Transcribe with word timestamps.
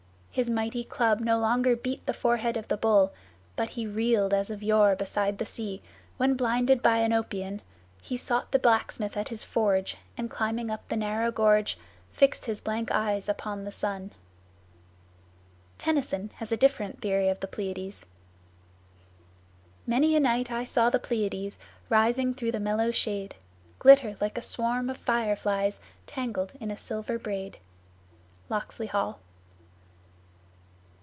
His 0.33 0.49
mighty 0.49 0.85
club 0.85 1.19
no 1.19 1.37
longer 1.37 1.75
beat 1.75 2.05
The 2.05 2.13
forehead 2.13 2.55
of 2.55 2.69
the 2.69 2.77
bull; 2.77 3.11
but 3.57 3.71
he 3.71 3.85
Reeled 3.85 4.33
as 4.33 4.49
of 4.49 4.63
yore 4.63 4.95
beside 4.95 5.37
the 5.39 5.45
sea, 5.45 5.81
When 6.15 6.35
blinded 6.35 6.81
by 6.81 7.01
Oenopion 7.01 7.59
He 8.01 8.15
sought 8.15 8.51
the 8.53 8.57
blacksmith 8.57 9.17
at 9.17 9.27
his 9.27 9.43
forge, 9.43 9.97
And 10.17 10.29
climbing 10.29 10.69
up 10.71 10.87
the 10.87 10.95
narrow 10.95 11.33
gorge, 11.33 11.77
Fixed 12.13 12.45
his 12.45 12.61
blank 12.61 12.91
eyes 12.93 13.27
upon 13.27 13.65
the 13.65 13.73
sun." 13.73 14.11
Tennyson 15.77 16.31
has 16.35 16.53
a 16.53 16.55
different 16.55 17.01
theory 17.01 17.27
of 17.27 17.41
the 17.41 17.47
Pleiads: 17.47 18.05
"Many 19.85 20.15
a 20.15 20.21
night 20.21 20.49
I 20.49 20.63
saw 20.63 20.89
the 20.89 20.97
Pleiads, 20.97 21.59
rising 21.89 22.33
through 22.33 22.53
the 22.53 22.59
mellow 22.61 22.91
shade, 22.91 23.35
Glitter 23.79 24.15
like 24.21 24.37
a 24.37 24.41
swarm 24.41 24.89
of 24.89 24.95
fire 24.95 25.35
flies 25.35 25.81
tangled 26.07 26.53
in 26.61 26.71
a 26.71 26.77
silver 26.77 27.19
braid." 27.19 27.57
Locksley 28.47 28.87
Hall. 28.87 29.19